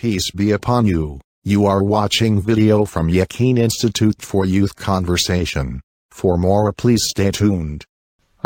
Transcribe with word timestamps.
Peace 0.00 0.30
be 0.30 0.52
upon 0.52 0.84
you. 0.84 1.20
You 1.42 1.64
are 1.64 1.82
watching 1.82 2.38
video 2.38 2.84
from 2.84 3.08
Yakin 3.08 3.56
Institute 3.56 4.20
for 4.20 4.44
Youth 4.44 4.76
Conversation. 4.76 5.80
For 6.10 6.36
more, 6.36 6.70
please 6.72 7.04
stay 7.08 7.30
tuned. 7.30 7.84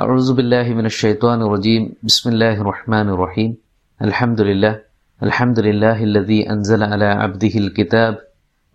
أعوذ 0.01 0.35
بالله 0.35 0.75
من 0.75 0.87
الشيطان 0.87 1.43
الرجيم 1.43 1.95
بسم 2.03 2.31
الله 2.31 2.61
الرحمن 2.61 3.09
الرحيم 3.09 3.57
الحمد 4.03 4.41
لله 4.41 4.81
الحمد 5.23 5.59
لله 5.59 6.05
الذي 6.05 6.51
أنزل 6.51 6.83
على 6.83 7.05
عبده 7.05 7.55
الكتاب 7.57 8.19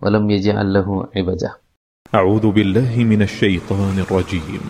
ولم 0.01 0.29
يجعل 0.29 0.73
له 0.73 1.07
عوجا 1.15 1.51
أعوذ 2.15 2.51
بالله 2.51 3.03
من 3.03 3.21
الشيطان 3.21 3.99
الرجيم 3.99 4.61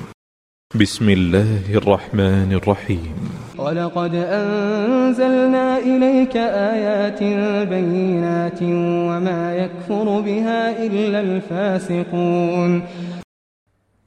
بسم 0.74 1.10
الله 1.10 1.62
الرحمن 1.72 2.50
الرحيم 2.54 3.16
ولقد 3.58 4.14
أنزلنا 4.16 5.78
إليك 5.80 6.36
آيات 6.74 7.20
بينات 7.66 8.60
وما 9.08 9.44
يكفر 9.56 10.08
بها 10.20 10.62
إلا 10.86 11.20
الفاسقون 11.22 12.72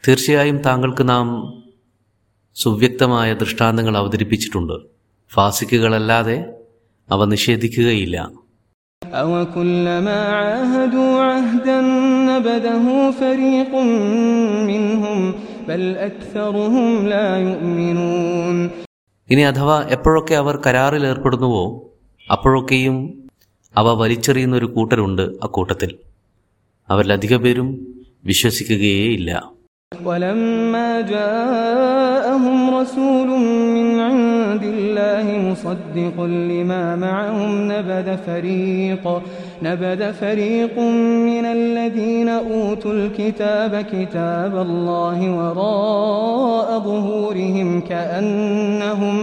തീർച്ചയായും 0.05 0.59
താങ്കൾക്ക് 0.67 1.05
നാം 1.13 1.27
സുവ്യക്തമായ 2.57 3.29
ദൃഷ്ടാന്തങ്ങൾ 3.43 3.95
അവതരിപ്പിച്ചിട്ടുണ്ട് 4.01 4.77
ഫാസിക്കുകളല്ലാതെ 5.33 6.37
അവ 7.09 7.21
നിഷേധിക്കുകയില്ല 7.33 8.17
أوكلما 9.23 10.21
عاهدوا 15.63 15.69
عهدا 15.69 15.69
نبذه 15.69 15.69
فريق 15.69 15.69
منهم 15.69 15.69
بل 15.69 15.83
أكثرهم 15.99 16.87
لا 17.07 17.27
يؤمنون 17.45 18.57
ഇനി 19.29 19.43
അഥവാ 19.51 19.77
എപ്പോഴൊക്കെ 19.95 20.35
അവർ 20.35 20.55
കരാറിൽ 20.65 21.03
ഏർപ്പെടുന്നുവോ 21.07 21.65
അപ്പോഴൊക്കെയും 22.29 22.97
അവ 23.75 23.87
വലിച്ചെറിയുന്ന 23.95 24.55
ഒരു 24.57 24.69
കൂട്ടരുണ്ട് 24.75 25.25
അക്കൂട്ടത്തിൽ 25.43 25.91
അവരിലധിക 26.89 27.35
പേരും 27.45 27.69
വിശ്വസിക്കുകയേയില്ല 28.25 29.31
ولما 29.93 30.89
جاءهم 31.09 32.59
رسول 32.75 33.29
من 33.77 33.89
عند 34.01 34.32
الله 34.65 35.27
مصدق 35.41 36.17
لما 36.51 36.85
معهم 36.99 37.51
نبذ 37.69 38.09
فريق 38.19 39.05
نبذ 39.63 40.13
فريق 40.15 40.75
من 41.29 41.45
الذين 41.59 42.29
أوتوا 42.29 42.93
الكتاب 42.93 43.73
كتاب 43.87 44.53
الله 44.59 45.19
وراء 45.33 46.69
ظهورهم 46.81 47.69
كأنهم 47.83 49.17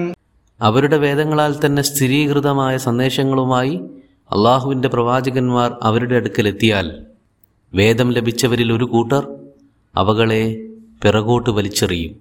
അവരുടെ 0.59 0.97
വേദങ്ങളാൽ 0.97 1.53
തന്നെ 1.55 1.83
സ്ഥിരീകൃതമായ 1.83 2.73
സന്ദേശങ്ങളുമായി 2.85 3.73
അള്ളാഹുവിൻ്റെ 4.29 4.89
പ്രവാചകന്മാർ 4.89 5.69
അവരുടെ 5.81 6.15
അടുക്കലെത്തിയാൽ 6.15 6.85
വേദം 7.73 8.07
ലഭിച്ചവരിൽ 8.17 8.69
ഒരു 8.75 8.85
കൂട്ടർ 8.93 9.23
അവകളെ 9.95 10.43
പിറകോട്ട് 11.02 11.50
വലിച്ചെറിയും. 11.50 12.16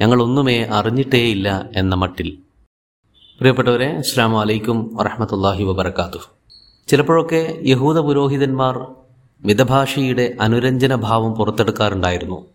ഞങ്ങളൊന്നുമേ 0.00 0.64
അറിഞ്ഞിട്ടേയില്ല 0.64 1.70
എന്ന 1.76 1.94
മട്ടിൽ. 1.94 2.38
പ്രിയപ്പെട്ടവരെ 3.38 3.96
അസ്സാം 3.96 4.32
വലൈക്കും 4.32 4.90
വറഹമത്തല്ലാഹി 4.94 5.64
വബർക്കാത്തു 5.64 6.18
ചിലപ്പോഴൊക്കെ 6.88 7.58
യഹൂദ 7.62 7.98
പുരോഹിതന്മാർ 7.98 8.86
മിതഭാഷയുടെ 9.44 10.36
അനുരഞ്ജന 10.40 10.94
ഭാവം 10.94 11.34
പുറത്തെടുക്കാറുണ്ടായിരുന്നു. 11.34 12.46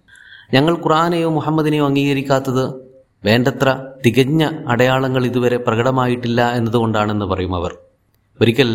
ഞങ്ങൾ 0.54 0.74
ഖുറാനെയോ 0.74 1.30
മുഹമ്മദിനെയോ 1.30 1.86
അംഗീകരിക്കാത്തത് 1.86 2.66
വേണ്ടത്ര 3.24 3.86
തികഞ്ഞ 4.06 4.50
അടയാളങ്ങൾ 4.68 5.26
ഇതുവരെ 5.26 5.58
പ്രകടമായിട്ടില്ല 5.58 6.52
എന്നതുകൊണ്ടാണെന്ന് 6.52 7.26
പറയും 7.26 7.56
അവർ. 7.56 7.76
ഒരിക്കൽ 8.42 8.72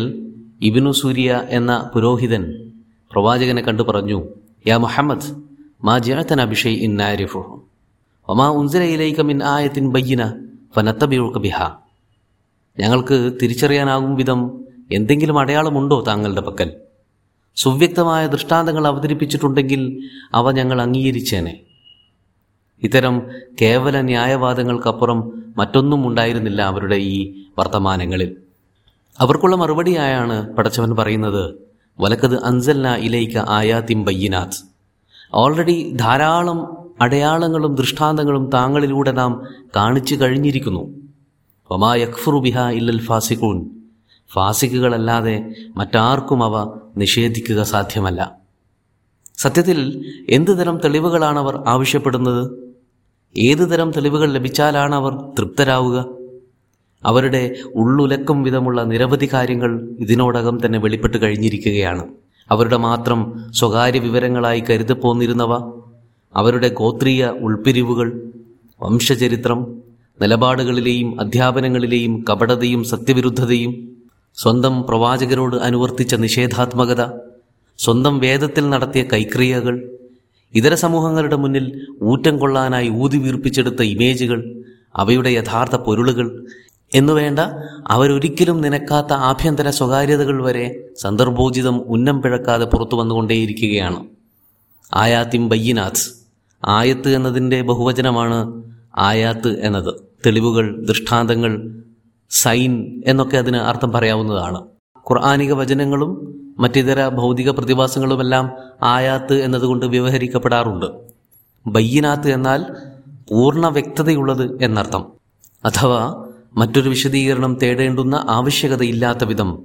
ഇബിനു 0.61 0.91
സൂര്യ 0.91 1.41
എന്ന 1.49 1.91
പുരോഹിതൻ 1.93 2.43
പ്രവാചകനെ 3.11 3.61
കണ്ടു 3.61 3.83
പറഞ്ഞു 3.83 4.23
യാ 4.67 4.77
മുഹമ്മദ് 4.77 5.50
മാ 5.83 5.97
ജഅതന 5.97 6.45
ബിഷൈ 6.45 6.73
ഇൻ 6.73 6.95
നാരിഫുഹു 6.95 7.55
ഉൻസില 8.55 8.83
ഇലൈക 8.83 9.21
മിൻ 9.21 9.43
ആയത്തിൻ 9.43 9.91
ബയ്യന 9.91 10.33
ഫനത്തബിയുക 10.75 11.37
ബിഹ 11.37 11.59
ഞങ്ങൾക്ക് 12.79 13.37
തിരിച്ചറിയാനാകും 13.41 14.15
വിധം 14.15 14.61
എന്തെങ്കിലും 14.91 15.39
അടയാളമുണ്ടോ 15.39 16.03
താങ്കളുടെ 16.07 16.41
പക്കൽ? 16.41 16.69
സുവ്യക്തമായ 17.55 18.27
ദൃഷ്ടാന്തങ്ങൾ 18.27 18.87
അവതരിപ്പിച്ചിട്ടുണ്ടെങ്കിൽ 18.87 20.09
അവ 20.33 20.51
ഞങ്ങൾ 20.51 20.81
അംഗീകരിച്ചേനെ. 20.81 21.61
ഇത്തരം 22.83 23.27
കേവല 23.61 24.01
ന്യായവാദങ്ങൾക്കപ്പുറം 24.01 25.31
മറ്റൊന്നും 25.57 26.07
ഉണ്ടായിരുന്നില്ല 26.07 26.61
അവരുടെ 26.61 26.95
ഈ 26.95 27.47
വർത്തമാനങ്ങളിൽ. 27.59 28.37
അവർക്കുള്ള 29.19 29.55
മറുപടിയായാണ് 29.55 30.55
പടച്ചവൻ 30.55 30.95
പറയുന്നത് 30.95 31.55
വലക്കത് 31.99 32.43
അൻസല്ല 32.43 32.95
ഇലൈക്ക 32.95 33.37
ആയാത്തിം 33.49 34.05
ബയ്യനാഥ് 34.05 34.70
ഓൾറെഡി 35.33 35.93
ധാരാളം 35.95 36.77
അടയാളങ്ങളും 37.01 37.75
ദൃഷ്ടാന്തങ്ങളും 37.75 38.49
താങ്കളിലൂടെ 38.53 39.11
നാം 39.11 39.47
കാണിച്ചു 39.75 40.15
കഴിഞ്ഞിരിക്കുന്നു. 40.15 40.89
ഒമാ 41.69 41.95
യഖ്ഫുറു 41.95 42.39
ബിഹ 42.39 42.59
ഇല്ലൽ 42.59 42.99
ഫാസിഖൂൻ. 42.99 43.69
ഫാസിഖുകളല്ലാതെ 44.33 45.55
മറ്റാർക്കും 45.77 46.43
അവ 46.43 46.79
നിഷേധിക്കുക 46.97 47.63
സാധ്യമല്ല. 47.63 48.37
സത്യത്തിൽ 49.37 50.05
എന്തു 50.29 50.51
തരം 50.51 50.79
തെളിവുകളാണ് 50.83 51.39
അവർ 51.39 51.63
ആവശ്യപ്പെടുന്നത്? 51.67 52.73
ഏതു 53.37 53.63
തരം 53.63 53.91
തെളിവുകൾ 53.91 54.31
ലഭിച്ചാലാണ് 54.31 54.95
അവർ 54.95 55.13
തൃപ്തരാവുക? 55.39 56.05
അവരുടെ 57.05 57.55
ഉള്ളുലക്കം 57.75 58.43
വിധമുള്ള 58.43 58.83
നിരവധി 58.83 59.29
കാര്യങ്ങൾ 59.33 59.89
ഇതിനോടകം 59.99 60.65
തന്നെ 60.65 60.79
വെളിപ്പെട്ട് 60.79 61.21
കഴിഞ്ഞിരിക്കുകയാണ്. 61.21 62.07
അവരുടെ 62.51 62.77
മാത്രം 62.79 63.19
സ്വകാര്യ 63.51 63.99
വിവരങ്ങളായി 63.99 64.61
കരുതിപ്പോന്നിരുന്നവ? 64.69 65.53
അവരുടെ 66.33 66.69
ഗോത്രീയ 66.79 67.21
ഉൾപിരിവുകൾ 67.39 68.09
വംശചരിത്രം 68.81 69.59
നിലപാടുകളിലെയും 70.19 71.19
അധ്യാപനങ്ങളിലെയും 71.19 72.13
കപടതയും 72.29 72.83
സത്യവിരുദ്ധതയും 72.83 73.71
സ്വന്തം 74.37 74.75
പ്രവാചകരോട് 74.87 75.57
അനുവർത്തിച്ച 75.59 76.15
നിഷേധാത്മകത 76.15 77.01
സ്വന്തം 77.79 78.15
വേദത്തിൽ 78.19 78.65
നടത്തിയ 78.69 79.03
കൈക്രിയകൾ 79.13 79.75
ഇതര 80.53 80.73
സമൂഹങ്ങളുടെ 80.75 81.35
മുന്നിൽ 81.35 81.65
ഊറ്റം 82.03 82.35
കൊള്ളാനായി 82.39 82.89
ഊതി 83.01 83.17
വീർപ്പിച്ചെടുത്ത 83.17 83.81
ഇമേജുകൾ 83.93 84.39
അവയുടെ 84.95 85.29
യഥാർത്ഥ 85.29 85.75
പൊരുളുകൾ 85.85 86.27
എന്നുവേണ്ട 86.93 87.39
അവരൊരിക്കലും 87.87 88.61
നിനക്കാത്ത 88.61 89.13
ആഭ്യന്തര 89.13 89.69
സ്വകാര്യതകൾ 89.69 90.43
വരെ 90.43 90.83
സന്ദർഭോചിതം 90.99 91.81
ഉന്നം 91.81 92.21
പിഴക്കാതെ 92.21 92.65
പുറത്തു 92.65 92.95
വന്നുകൊണ്ടേയിരിക്കുകയാണ്. 92.95 94.05
ആയാത്തിം 94.93 95.49
ബയ്യനാഥ്. 95.49 96.17
ആയത്ത് 96.65 97.09
എന്നതിന്റെ 97.09 97.61
ബഹുവചനമാണ് 97.61 98.63
ആയാത്ത് 98.97 99.65
എന്നത്. 99.65 99.93
തെളിവുകൾ 100.25 100.85
ദൃഷ്ടാന്തങ്ങൾ 100.85 101.81
സൈൻ 102.29 103.03
എന്നൊക്കെ 103.05 103.37
അതിന് 103.37 103.57
അർത്ഥം 103.57 103.91
പറയാവുന്നതാണ്. 103.91 104.57
ഖുർആാനിക 104.97 105.53
വചനങ്ങളും 105.53 106.41
മറ്റിതര 106.59 107.07
ഭൗതിക 107.07 107.49
പ്രതിഭാസങ്ങളുമെല്ലാം 107.49 108.51
ആയാത്ത് 108.83 109.33
എന്നതുകൊണ്ട് 109.33 109.85
വ്യവഹരിക്കപ്പെടാറുണ്ട്. 109.85 110.85
ബയ്യനാത്ത് 111.67 112.29
എന്നാൽ 112.31 112.65
പൂർണ 113.29 113.67
വ്യക്തതയുള്ളത് 113.67 114.63
എന്നർത്ഥം. 114.63 115.05
അഥവാ 115.65 116.27
മറ്റൊരു 116.57 116.89
വിശദീകരണം 116.89 117.57
തേടേണ്ടുന്ന 117.63 118.25
ആവശ്യകതയില്ലാത്ത 118.29 119.23
വിധം 119.23 119.59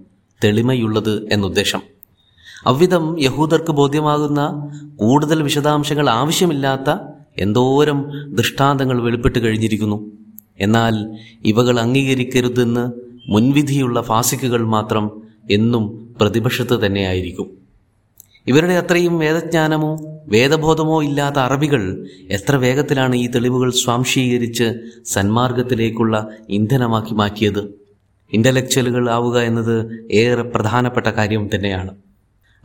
തെളിമയുള്ളത് 0.45 1.29
എന്നുദ്ദേശം. 1.33 1.83
അவ்விധം 2.67 3.23
യഹൂദർക്ക് 3.23 3.73
ബോധ്യമാകുന്ന 3.73 4.71
കൂടുതൽ 4.97 5.43
വിശദാംശങ്ങൾ 5.43 6.11
ആവശ്യമില്ലാത്ത 6.11 6.97
എന്തോരം 7.39 8.05
ദൃഷ്ടാന്തങ്ങൾ 8.35 9.03
വെളിപ്പെട്ട് 9.03 9.39
കഴിഞ്ഞിരിക്കുന്നു. 9.39 10.13
എന്നാൽ 10.61 10.95
ഇവകൾ 11.45 11.81
അംഗീകരിക്കരുതെന്ന് 11.81 12.93
മുൻവിധിയുള്ള 13.27 14.03
ഫാസിക്കുകൾ 14.03 14.67
മാത്രം 14.67 15.11
എന്നും 15.50 16.15
പ്രതിപക്ഷത്ത് 16.21 16.87
തന്നെയായിരിക്കും. 16.87 17.66
ഇവരുടെ 18.46 18.72
അത്രയും 18.72 19.19
വേദജ്ഞാനമോ 19.19 19.96
വേദബോധമോ 20.28 21.02
ഇല്ലാത്ത 21.02 21.37
അറബികൾ 21.37 22.06
എത്ര 22.31 22.56
വേഗത്തിലാണ് 22.56 23.16
ഈ 23.16 23.26
തെളിവുകൾ 23.26 23.70
സ്വാംശീകരിച്ച് 23.70 24.75
സന്മാർഗത്തിലേക്കുള്ള 25.04 26.28
ഇന്ധനമാക്കി 26.48 27.14
മാറ്റിയത്? 27.14 27.75
ഇന്റലക്ച്വലുകൾ 28.32 29.10
ആവുക 29.10 29.38
എന്നത് 29.38 30.06
ഏറെ 30.12 30.43
പ്രധാനപ്പെട്ട 30.43 31.06
കാര്യം 31.06 31.50
തന്നെയാണ്. 31.54 31.90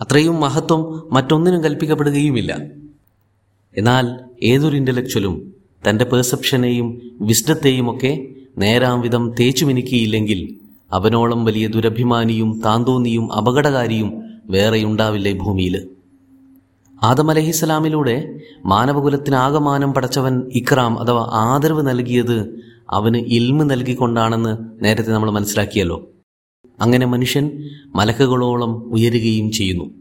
അത്രയും 0.01 0.39
മഹത്വം 0.39 1.09
മറ്റൊന്നിനും 1.11 1.63
കൽപ്പിക്കപ്പെടുകയുമില്ല. 1.63 2.59
എന്നാൽ 3.77 4.19
ഏതൊരു 4.43 4.77
ഇന്റലക്ച്വലും 4.77 5.53
തന്റെ 5.89 6.05
പെർസെപ്ഷനെയും 6.05 7.01
വിസ്ഡത്തെയും 7.21 7.95
ഒക്കെ 7.95 8.27
നേരാം 8.57 9.01
വിധം 9.01 9.33
തേച്ചു 9.39 9.65
അവനോളം 10.91 11.45
വലിയ 11.45 11.67
ദുരഭിമാനിയും 11.67 12.61
താന്തോന്നിയും 12.65 13.33
അപകടകാരിയും 13.33 14.20
വേറെയുണ്ടാവില്ല 14.51 15.31
ഭൂമിയിൽ? 15.31 15.89
ആദം 17.03 17.30
അലഹിസ്സലാമിലൂടെ 17.30 18.39
മാനവകുലത്തിനാകമാനം 18.65 19.94
പടച്ചവൻ 19.94 20.51
ഇക്രാം 20.53 21.00
അഥവാ 21.00 21.30
ആദരവ് 21.33 21.88
നൽകിയത് 21.88 22.63
അവന് 22.89 23.18
ഇൽമ് 23.18 23.69
നൽകിക്കൊണ്ടാണെന്ന് 23.69 24.57
നേരത്തെ 24.86 25.12
നമ്മൾ 25.12 25.31
മനസ്സിലാക്കിയല്ലോ. 25.31 26.09
അങ്ങനെ 26.81 27.06
മനുഷ്യൻ 27.06 27.69
മലക്കുകളോളം 27.95 28.94
ഉയരുകയും 28.94 29.51
ചെയ്യുന്നു. 29.51 29.92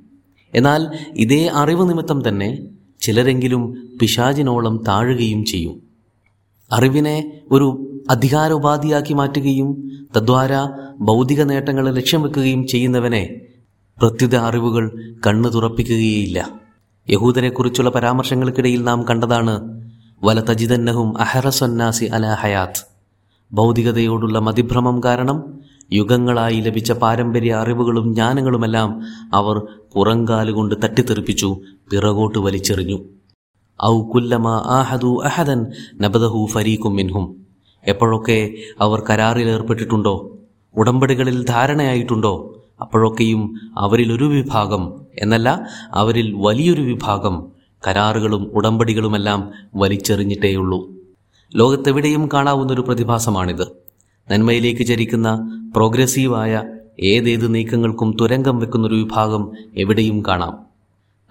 എന്നാൽ 0.54 0.86
ഇതേ 1.16 1.50
അറിവ് 1.54 1.90
നിമിത്തം 1.90 2.28
തന്നെ 2.28 2.58
ചിലരെങ്കിലും 3.00 3.88
പിശാചിനോളം 4.00 4.84
താഴുകയും 4.88 5.44
ചെയ്യും. 5.44 5.82
അറിവിനെ 6.72 7.40
ഒരു 7.50 7.86
അധികാരോപാധിയാക്കി 8.10 9.12
മാറ്റുകയും 9.12 9.90
തദ്വാര 10.16 10.50
ഭൗതിക 11.00 11.42
നേട്ടങ്ങൾ 11.42 11.94
ലക്ഷ്യം 11.94 12.22
വെക്കുകയും 12.22 12.66
ചെയ്യുന്നവനെ 12.66 13.40
പ്രത്യുത 14.02 14.36
അറിവുകൾ 14.36 14.90
കണ്ണു 15.26 15.48
തുറപ്പിക്കുകയില്ല. 15.48 16.60
യഹൂദനെക്കുറിച്ചുള്ള 17.10 17.90
പരാമർശങ്ങൾക്കിടയിൽ 17.90 18.82
നാം 18.82 19.08
കണ്ടതാണ് 19.08 19.82
വല 20.24 20.40
തജിതന്നഹും 20.40 21.18
അഹറസൊന്നാസി 21.20 22.04
അല 22.04 22.26
ഹയാത്ത്. 22.26 22.86
ഭൗതികതയോടുള്ള 23.52 24.38
മതിഭ്രമം 24.38 25.04
കാരണം 25.04 25.60
യുഗങ്ങളായി 25.92 26.60
ലഭിച്ച 26.60 26.92
പാരമ്പര്യ 26.92 27.54
അറിവുകളും 27.54 28.14
ജ്ഞാനങ്ങളുമെല്ലാം 28.14 29.02
അവർ 29.34 29.62
പുറങ്കാലുകൊണ്ട് 29.94 30.74
തട്ടിത്തെറിപ്പിച്ചു 30.84 31.60
പിറകോട്ട് 31.90 32.38
വലിച്ചെറിഞ്ഞു. 32.38 32.98
ഔ 33.84 34.02
കുല്ലമ 34.02 34.48
ആഹദു 34.48 35.22
അഹദൻ 35.24 35.66
നബദഹു 36.00 36.46
ഫരീഖും 36.52 36.96
മിൻഹും. 36.96 37.46
എപ്പോഴൊക്കെ 37.86 38.50
അവർ 38.80 39.02
കരാറിലേർപ്പെട്ടിട്ടുണ്ടോ 39.10 40.30
ഉടമ്പടികളിൽ 40.74 41.44
ധാരണയായിട്ടുണ്ടോ? 41.44 42.59
അപ്പോഴൊക്കെയും 42.80 43.60
അവരിൽ 43.78 44.12
ഒരു 44.12 44.24
വിഭാഗം 44.24 45.00
എന്നല്ല 45.18 45.66
അവരിൽ 45.90 46.34
വലിയൊരു 46.36 46.82
വിഭാഗം 46.82 47.46
കരാറുകളും 47.88 48.50
ഉടമ്പടികളുമെല്ലാം 48.54 49.50
വലിച്ചെറിഞ്ഞിട്ടേയുള്ളൂ. 49.74 50.90
ലോകത്തെവിടെയും 51.54 52.28
കാണാവുന്നൊരു 52.34 52.80
പ്രതിഭാസമാണിത്. 52.80 53.66
നന്മയിലേക്ക് 54.30 54.82
ചരിക്കുന്ന 54.82 55.28
പ്രോഗ്രസീവായ 55.74 56.62
ഏതേത് 57.00 57.54
നീക്കങ്ങൾക്കും 57.54 58.16
തുരങ്കം 58.20 58.58
വെക്കുന്നൊരു 58.58 58.94
വിഭാഗം 58.94 59.50
എവിടെയും 59.76 60.26
കാണാം. 60.28 60.58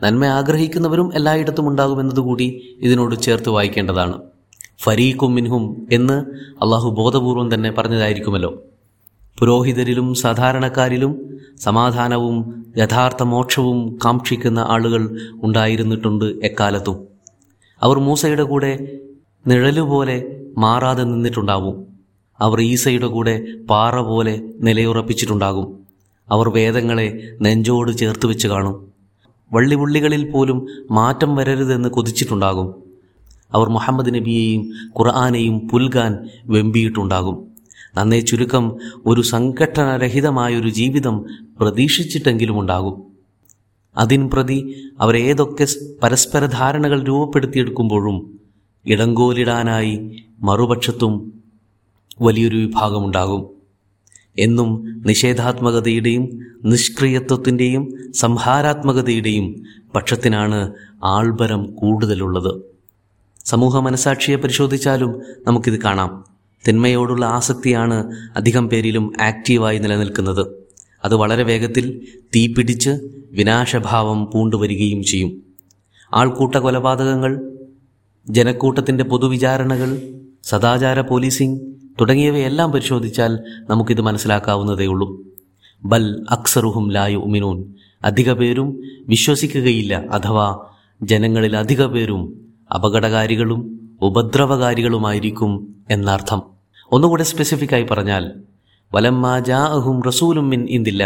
നന്മ 0.03 0.25
ആഗ്രഹിക്കുന്നവരും 0.25 1.11
എല്ലായിടത്തും 1.15 1.67
ഉണ്ടാകുമെന്നതുകൂടി 1.67 2.77
ഇതിനോട് 2.79 3.21
ചേർത്ത് 3.21 3.49
വായിക്കേണ്ടതാണ്. 3.49 4.21
ഫരീഖും 4.81 5.35
മിൻഹും 5.35 5.87
എന്ന് 5.91 6.25
അള്ളാഹു 6.61 6.89
ബോധപൂർവം 6.89 7.53
തന്നെ 7.53 7.71
പറഞ്ഞതായിരിക്കുമല്ലോ. 7.71 8.61
പുരോഹിതരിലും 9.39 10.13
സാധാരണക്കാരിലും 10.15 11.39
സമാധാനവും 11.59 12.65
യഥാർത്ഥ 12.77 13.23
മോക്ഷവും 13.23 13.99
കാക്ഷിക്കുന്ന 14.05 14.59
ആളുകൾ 14.59 15.19
ഉണ്ടായിരുന്നിട്ടുണ്ട് 15.43 16.25
എക്കാലത്തും. 16.25 17.07
അവർ 17.83 17.99
മൂസയുടെ 17.99 18.43
കൂടെ 18.43 18.99
നിഴലുപോലെ 19.47 20.41
മാറാതെ 20.57 21.03
നിന്നിട്ടുണ്ടാവും. 21.03 21.87
അവർ 22.39 22.61
ഈസയുടെ 22.61 23.07
കൂടെ 23.07 23.45
പാറ 23.69 23.99
പോലെ 23.99 24.41
നിലയുറപ്പിച്ചിട്ടുണ്ടാകും. 24.59 25.79
അവർ 26.29 26.49
വേദങ്ങളെ 26.49 27.37
നെഞ്ചോട് 27.41 27.91
ചേർത്ത് 27.91 28.25
വെച്ച് 28.25 28.47
കാണും. 28.47 28.91
വള്ളിപുള്ളികളിൽ 29.53 30.31
പോലും 30.31 30.67
മാറ്റം 30.91 31.35
വരരുതെന്ന് 31.35 31.89
കൊതിച്ചിട്ടുണ്ടാകും. 31.89 32.75
അവർ 33.53 33.69
മുഹമ്മദ് 33.69 34.15
നബിയെയും 34.15 34.71
ഖുർആാനെയും 34.99 35.69
പുൽകാൻ 35.69 36.29
വെമ്പിയിട്ടുണ്ടാകും. 36.45 37.48
നന്നേ 37.97 38.19
ചുരുക്കം 38.19 38.75
ഒരു 39.05 39.21
സംഘടനരഹിതമായൊരു 39.21 40.69
ജീവിതം 40.69 41.25
പ്രതീക്ഷിച്ചിട്ടെങ്കിലും 41.59 42.59
ഉണ്ടാകും. 42.59 43.03
അതിൻ 43.97 44.29
പ്രതി 44.29 44.83
അവരേതൊക്കെ 44.99 45.67
പരസ്പര 46.03 46.45
ധാരണകൾ 46.45 47.03
രൂപപ്പെടുത്തിയെടുക്കുമ്പോഴും 47.03 48.39
ഇടങ്കോലിടാനായി 48.85 50.23
മറുപക്ഷത്തും 50.41 51.33
വലിയൊരു 52.21 52.57
വിഭാഗമുണ്ടാകും. 52.57 53.49
എന്നും 54.39 55.03
നിഷേധാത്മകതയുടെയും 55.05 56.39
നിഷ്ക്രിയത്വത്തിന്റെയും 56.65 58.13
സംഹാരാത്മകതയുടെയും 58.13 59.63
പക്ഷത്തിനാണ് 59.95 60.73
ആൾബരം 61.03 61.63
കൂടുതലുള്ളത്. 61.63 62.61
സമൂഹ 63.45 63.79
മനസാക്ഷിയെ 63.79 64.35
പരിശോധിച്ചാലും 64.35 65.21
നമുക്കിത് 65.47 65.81
കാണാം. 65.81 66.28
തിന്മയോടുള്ള 66.67 67.25
ആസക്തിയാണ് 67.25 68.11
അധികം 68.37 68.69
പേരിലും 68.69 69.13
ആക്റ്റീവായി 69.21 69.77
നിലനിൽക്കുന്നത്. 69.77 70.47
അത് 71.05 71.15
വളരെ 71.15 71.43
വേഗത്തിൽ 71.43 72.01
തീപിടിച്ച് 72.35 72.89
വിനാശഭാവം 73.31 74.29
പൂണ്ടുവരികയും 74.33 75.03
ചെയ്യും. 75.03 75.43
ആൾക്കൂട്ട 76.13 76.55
കൊലപാതകങ്ങൾ 76.55 77.51
ജനക്കൂട്ടത്തിന്റെ 78.29 79.03
പൊതുവിചാരണകൾ 79.03 80.01
സദാചാര 80.43 81.01
പോലീസിംഗ് 81.01 81.61
തുടങ്ങിയവയെല്ലാം 82.01 82.71
പരിശോധിച്ചാൽ 82.71 83.39
നമുക്കിത് 83.69 84.01
മനസ്സിലാക്കാവുന്നതേയുള്ളൂ 84.01 85.21
ബൽ 85.83 86.25
അക്സറുഹും 86.29 86.91
ലായു 86.91 87.17
ഉമിനൂൻ 87.17 87.73
അധിക 88.03 88.33
പേരും 88.33 88.79
വിശ്വസിക്കുകയില്ല 89.07 90.05
അഥവാ 90.11 90.59
ജനങ്ങളിൽ 91.03 91.57
അധിക 91.57 91.85
പേരും 91.85 92.41
അപകടകാരികളും 92.75 93.78
ഉപദ്രവകാരികളുമായിരിക്കും 94.01 95.75
എന്നർത്ഥം. 95.89 96.41
ഒന്നുകൂടെ 96.91 97.23
സ്പെസിഫിക് 97.23 97.73
ആയി 97.73 97.83
പറഞ്ഞാൽ 97.83 98.31
വലമ്മാ 98.93 99.39
ജാഅഹും 99.39 100.03
റസൂലും 100.03 100.49
മിൻ 100.49 100.67
ഇന്ദില്ല 100.69 101.03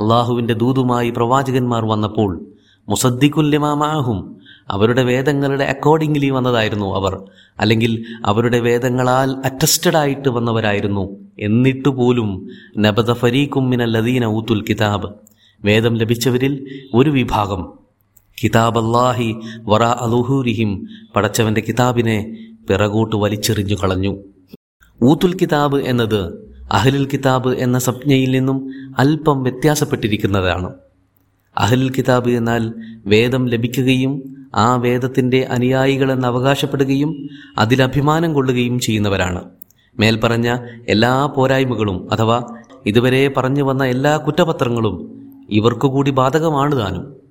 അള്ളാഹുവിന്റെ 0.00 0.54
ദൂതുമായി 0.54 1.10
പ്രവാചകന്മാർ 1.10 1.84
വന്നപ്പോൾ 1.84 2.40
മുസദ്ദിക്കുല്യമാമാഹും 2.88 4.36
അവരുടെ 4.68 5.02
വേദങ്ങളുടെ 5.02 5.64
അക്കോർഡിംഗ്ലി 5.64 6.30
വന്നതായിരുന്നു 6.30 6.94
അവർ. 6.94 7.22
അല്ലെങ്കിൽ 7.60 8.04
അവരുടെ 8.24 8.60
വേദങ്ങളാൽ 8.60 9.36
അറ്റസ്റ്റഡ് 9.44 9.96
ആയിട്ട് 9.96 10.28
വന്നവരായിരുന്നു. 10.28 11.16
എന്നിട്ട് 11.40 11.88
പോലും 11.88 12.48
നബദ 12.78 13.12
ഫരീഖും 13.12 13.70
മിനല്ലദീന 13.70 14.24
ഊത്തുൽ 14.24 14.64
കിതാബ്. 14.68 15.12
വേദം 15.64 15.94
ലഭിച്ചവരിൽ 15.94 16.66
ഒരു 16.94 17.10
വിഭാഗം. 17.10 17.81
കിതാബ് 18.44 18.78
അല്ലാഹി 18.78 19.36
വറ 19.62 19.82
അലുഹൂരിഹിം 19.82 20.86
പടച്ചവന്റെ 21.16 21.60
കിതാബിനെ 21.60 22.36
പിറകോട്ട് 22.68 23.16
വലിച്ചെറിഞ്ഞു 23.16 23.74
കളഞ്ഞു. 23.74 24.16
ഊത്തുൽ 25.02 25.36
കിതാബ് 25.36 25.80
എന്നത് 25.80 26.52
അഹ്ലുൽ 26.72 27.08
കിതാബ് 27.12 27.54
എന്ന 27.54 27.78
സംജ്ഞയിൽ 27.78 28.30
നിന്നും 28.30 28.70
അല്പം 28.98 29.42
വ്യത്യാസപ്പെട്ടിരിക്കുന്നതാണ്. 29.42 30.72
അഹ്ലുൽ 31.58 31.92
കിതാബ് 31.98 32.30
എന്നാൽ 32.30 32.72
വേദം 33.06 33.46
ലഭിക്കുകയും 33.46 34.36
ആ 34.54 34.76
വേദത്തിന്റെ 34.76 35.48
അനുയായികളെന്ന് 35.50 36.26
അവകാശപ്പെടുകയും 36.26 37.28
അതിലഭിമാനം 37.58 38.34
കൊള്ളുകയും 38.34 38.78
ചെയ്യുന്നവരാണ്. 38.78 39.44
മേൽപ്പറഞ്ഞ 39.98 40.56
എല്ലാ 40.88 41.26
പോരായ്മകളും 41.26 42.12
അഥവാ 42.12 42.42
ഇതുവരെ 42.86 43.28
പറഞ്ഞു 43.36 43.62
വന്ന 43.62 43.84
എല്ലാ 43.84 44.16
കുറ്റപത്രങ്ങളും 44.16 45.20
ഇവർക്കു 45.50 45.88
കൂടി 45.88 46.10
ബാധകമാണ് 46.10 46.78
താനും. 46.78 47.21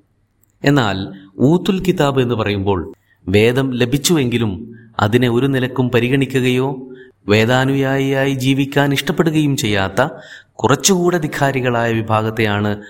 എന്നാൽ 0.64 1.08
ഊത്തുൽ 1.40 1.84
കിതാബ് 1.84 2.22
എന്ന് 2.22 2.36
പറയുമ്പോൾ 2.36 2.94
വേദം 3.28 3.72
ലഭിച്ചുവെങ്കിലും 3.72 4.74
അതിനെ 5.00 5.30
ഒരു 5.30 5.48
നിലക്കും 5.48 5.90
പരിഗണിക്കുകയോ 5.90 6.88
വേദാനുയായിയായി 7.28 8.34
ജീവിക്കാൻ 8.34 8.94
ഇഷ്ടപ്പെടുകയും 8.94 9.58
ചെയ്യാത്ത 9.58 10.08
കുറച്ചുകൂടെ 10.54 11.18
ധിഖാരികളായ 11.18 11.92
വിഭാഗത്തെയാണ് 11.92 12.82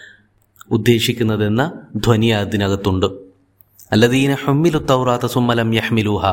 ഉദ്ദേശിക്കുന്നതെന്ന 0.72 1.72
ധ്വനി 1.96 2.25
അതിനകത്തുണ്ട്. 2.25 3.06
അല്ലദീന 3.92 4.34
ഹമ്മിലു 4.34 4.78
തൗറാത്ത 4.78 5.25
സുമ്മലം 5.25 5.74
യഹ്മിലൂഹ. 5.74 6.25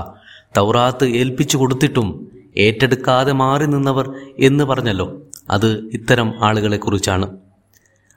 തൗറാത്ത് 0.56 1.04
ഏൽപ്പിച്ചു 1.04 1.56
കൊടുത്തിട്ടും 1.56 2.28
ഏറ്റെടുക്കാതെ 2.56 3.32
മാറി 3.32 3.66
നിന്നവർ 3.66 4.14
എന്ന് 4.38 4.64
പറഞ്ഞല്ലോ. 4.64 5.22
അത് 5.50 5.90
ഇത്തരം 5.92 6.34
ആളുകളെക്കുറിച്ചാണ്. 6.40 7.36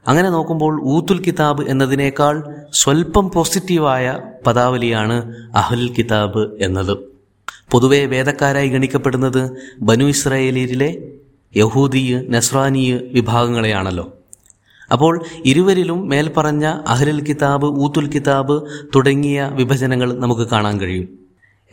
അങ്ങനെ 0.07 0.29
നോക്കുമ്പോൾ 0.29 0.81
ഊത്തുൽ 0.83 1.21
കിതാബ് 1.21 1.63
എന്നതിനേക്കാൾ 1.67 2.55
സ്വല്പം 2.73 3.31
പോസിറ്റീവായ 3.31 4.19
പദാവലിയാണ് 4.47 5.35
അഹുൽ 5.55 5.93
കിതാബ് 5.97 6.63
എന്നത്. 6.63 6.97
പൊതുവെ 7.71 8.05
വേദക്കാരായി 8.05 8.67
ഗണിക്കപ്പെടുന്നത് 8.67 9.51
ബനു 9.81 10.05
ഇസ്രായേലിലെ 10.05 11.11
യഹൂദീയ് 11.57 12.33
നസ്രാനിയ് 12.33 12.99
വിഭാഗങ്ങളെയാണല്ലോ. 13.13 14.13
അപ്പോൾ 14.91 15.23
ഇരുവരിലും 15.45 16.09
മേൽപ്പറഞ്ഞ 16.09 16.65
അഹ്ലുൽ 16.65 17.23
കിതാബ് 17.23 17.65
ഊത്തുൽ 17.65 18.07
കിതാബ് 18.07 18.61
തുടങ്ങിയ 18.95 19.51
വിഭജനങ്ങൾ 19.53 20.13
നമുക്ക് 20.13 20.41
കാണാൻ 20.41 20.79
കഴിയും. 20.79 21.09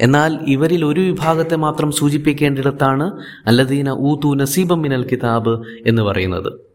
എന്നാൽ 0.01 0.39
ഇവരിൽ 0.47 0.85
ഒരു 0.85 1.01
വിഭാഗത്തെ 1.01 1.57
മാത്രം 1.57 1.93
സൂചിപ്പിക്കേണ്ടിടത്താണ് 1.93 3.21
അല്ലദീന 3.47 3.91
ഊത്തു 3.91 4.35
നസീബം 4.35 4.83
മിനൽ 4.83 5.07
കിതാബ് 5.07 5.63
എന്ന് 5.87 6.03
പറയുന്നത്. 6.03 6.68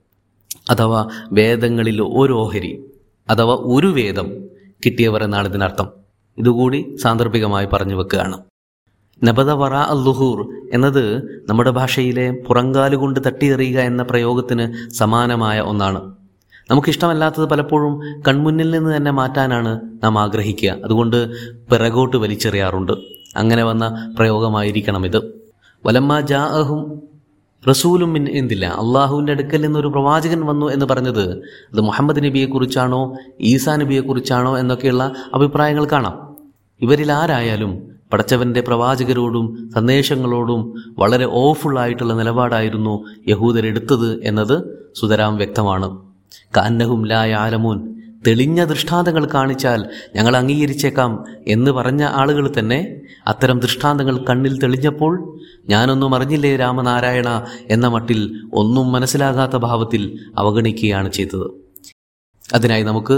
അഥവാ 0.70 1.08
വേദങ്ങളിൽ 1.32 2.02
ഒരു 2.02 2.34
ഓഹരി 2.34 2.86
അഥവാ 3.30 3.54
ഒരു 3.56 3.88
വേദം 3.88 4.34
കിട്ടിയവർ 4.86 5.24
എന്നാണ് 5.24 5.48
ഇതിനർത്ഥം. 5.48 5.90
ഇതുകൂടി 6.38 6.96
സാന്ദർഭികമായി 7.02 7.68
പറഞ്ഞു 7.74 7.96
വെക്കുകയാണ്. 7.96 8.38
നബദ 9.24 9.52
വറ 9.52 9.74
അല്ലുഹൂർ 9.74 10.70
എന്നത് 10.74 11.04
നമ്മുടെ 11.50 11.70
ഭാഷയിലെ 11.70 12.44
പുറങ്കാലുകൊണ്ട് 12.48 13.20
തട്ടിയെറിയുക 13.26 13.80
എന്ന 13.80 14.04
പ്രയോഗത്തിന് 14.04 14.92
സമാനമായ 14.92 15.60
ഒന്നാണ്. 15.60 16.16
നമുക്കിഷ്ടമല്ലാത്തത് 16.72 17.46
പലപ്പോഴും 17.46 18.22
കൺമുന്നിൽ 18.28 18.72
നിന്ന് 18.72 18.98
തന്നെ 18.98 19.12
മാറ്റാനാണ് 19.12 19.82
നാം 20.04 20.20
ആഗ്രഹിക്കുക. 20.20 20.70
അതുകൊണ്ട് 20.86 21.18
പിറകോട്ട് 21.70 22.18
വലിച്ചെറിയാറുണ്ട്. 22.18 22.92
അങ്ങനെ 23.36 23.64
വന്ന 23.64 24.14
പ്രയോഗമായിരിക്കണം 24.18 25.06
ഇത് 25.06 25.18
വലമ്മ 25.86 26.20
ജാഅഹും 26.22 27.04
റസൂലും 27.70 28.14
മിൻ 28.14 28.28
എന്തില്ല. 28.30 28.66
അള്ളാഹുവിന്റെ 28.66 29.32
അടുക്കൽ 29.32 29.62
നിന്നൊരു 29.62 29.88
പ്രവാചകൻ 29.88 30.46
വന്നു 30.46 30.72
എന്ന് 30.72 30.86
പറഞ്ഞത് 30.86 31.34
അത് 31.74 31.82
മുഹമ്മദ് 31.82 32.24
നബിയെക്കുറിച്ചാണോ 32.24 33.18
ഈസാ 33.42 33.76
നബിയെക്കുറിച്ചാണോ 33.76 34.58
എന്നൊക്കെയുള്ള 34.58 35.12
അഭിപ്രായങ്ങൾ 35.34 35.86
കാണാം. 35.86 36.36
ഇവരിൽ 36.82 37.12
ആരായാലും 37.12 37.94
പടച്ചവന്റെ 38.14 38.62
പ്രവാചകരോടും 38.62 39.72
സന്ദേശങ്ങളോടും 39.76 40.84
വളരെ 41.00 41.26
ഓഫുള്ളായിട്ടുള്ള 41.26 42.14
നിലപാടായിരുന്നു 42.14 43.04
യഹൂദരെടുത്തത് 43.28 44.24
എന്നത് 44.24 44.56
സുതരാം 44.96 45.38
വ്യക്തമാണ്. 45.38 45.98
കാന്നഹും 46.58 47.06
ലായ 47.06 47.34
ആലമൂൻ 47.34 47.94
തെളിഞ്ഞ 48.28 48.66
ദൃഷ്ടാന്തങ്ങൾ 48.66 49.28
കാണിച്ചാൽ 49.34 49.90
ഞങ്ങൾ 50.16 50.38
അംഗീകരിച്ചേക്കാം 50.38 51.26
എന്ന് 51.48 51.72
പറഞ്ഞ 51.72 52.04
ആളുകൾ 52.04 52.54
തന്നെ 52.60 53.02
അത്തരം 53.28 53.60
ദൃഷ്ടാന്തങ്ങൾ 53.60 54.26
കണ്ണിൽ 54.30 54.60
തെളിഞ്ഞപ്പോൾ 54.60 55.40
ഞാനൊന്നും 55.70 56.16
അറിഞ്ഞില്ലേ 56.16 56.56
രാമനാരായണ 56.56 57.46
എന്ന 57.70 57.88
മട്ടിൽ 57.88 58.50
ഒന്നും 58.54 58.92
മനസ്സിലാകാത്ത 58.92 59.56
ഭാവത്തിൽ 59.56 60.20
അവഗണിക്കുകയാണ് 60.38 61.12
ചെയ്തത്. 61.12 61.52
അതിനായി 62.54 62.84
നമുക്ക് 62.84 63.14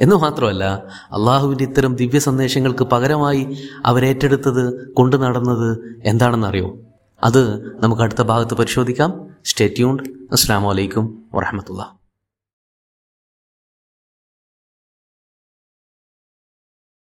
എന്ന് 0.00 0.16
മാത്രമല്ല 0.16 0.64
അള്ളാഹുവിന്റെ 1.12 1.64
ഇത്തരം 1.64 1.96
ദിവ്യ 1.96 2.18
സന്ദേശങ്ങൾക്ക് 2.18 2.84
പകരമായി 2.84 3.56
അവരേറ്റെടുത്തത് 3.86 4.92
കൊണ്ടു 4.92 5.16
നടന്നത് 5.16 6.00
എന്താണെന്നറിയോ? 6.04 6.78
അത് 7.24 7.74
നമുക്ക് 7.82 8.02
അടുത്ത 8.02 8.22
ഭാഗത്ത് 8.22 8.54
പരിശോധിക്കാം. 8.54 9.26
സ്റ്റേ 9.44 9.68
ട്യൂൺഡ് 9.68 10.02
അസ്സാം 10.32 10.62
വലൈക്കും 10.62 11.22
വറഹമത്തുള്ള 11.34 11.95